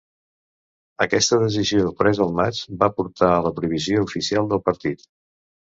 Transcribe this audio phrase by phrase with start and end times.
[1.05, 5.11] Aquesta decisió, presa al maig, va portar a la prohibició oficial del partit.